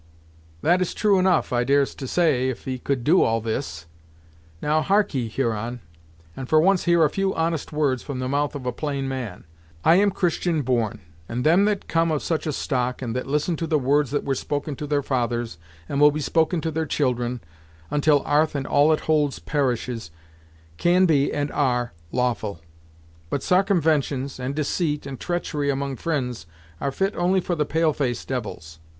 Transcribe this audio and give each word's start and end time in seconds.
"That 0.63 0.81
is 0.81 0.95
true 0.95 1.19
enough, 1.19 1.53
I 1.53 1.63
dares 1.63 1.93
to 1.93 2.07
say, 2.07 2.49
if 2.49 2.65
he 2.65 2.79
could 2.79 3.03
do 3.03 3.21
all 3.21 3.39
this. 3.39 3.85
Now, 4.59 4.81
harkee, 4.81 5.27
Huron, 5.27 5.79
and 6.35 6.49
for 6.49 6.59
once 6.59 6.85
hear 6.85 7.03
a 7.03 7.09
few 7.11 7.35
honest 7.35 7.71
words 7.71 8.01
from 8.01 8.17
the 8.17 8.27
mouth 8.27 8.55
of 8.55 8.65
a 8.65 8.71
plain 8.71 9.07
man. 9.07 9.43
I 9.85 9.97
am 9.97 10.09
Christian 10.09 10.63
born, 10.63 11.01
and 11.29 11.43
them 11.43 11.65
that 11.65 11.87
come 11.87 12.09
of 12.09 12.23
such 12.23 12.47
a 12.47 12.51
stock, 12.51 13.03
and 13.03 13.15
that 13.15 13.27
listen 13.27 13.55
to 13.57 13.67
the 13.67 13.77
words 13.77 14.09
that 14.09 14.23
were 14.23 14.33
spoken 14.33 14.75
to 14.77 14.87
their 14.87 15.03
fathers 15.03 15.59
and 15.87 16.01
will 16.01 16.09
be 16.09 16.19
spoken 16.19 16.61
to 16.61 16.71
their 16.71 16.87
children, 16.87 17.39
until 17.91 18.23
'arth 18.25 18.55
and 18.55 18.65
all 18.65 18.91
it 18.91 19.01
holds 19.01 19.37
perishes, 19.37 20.09
can 20.77 21.03
never 21.05 21.13
lend 21.13 21.49
themselves 21.51 21.51
to 21.51 21.51
such 21.59 21.59
wickedness. 21.61 21.75
Sarcumventions 21.75 21.79
in 21.79 21.83
war, 21.83 21.89
may 21.91 21.93
be, 21.93 22.13
and 22.15 22.15
are, 22.15 22.23
lawful; 22.23 22.61
but 23.29 23.43
sarcumventions, 23.43 24.39
and 24.39 24.55
deceit, 24.55 25.05
and 25.05 25.19
treachery 25.19 25.69
among 25.69 25.95
fri'inds 25.95 26.47
are 26.79 26.91
fit 26.91 27.15
only 27.15 27.39
for 27.39 27.53
the 27.53 27.65
pale 27.67 27.93
face 27.93 28.25
devils. 28.25 28.79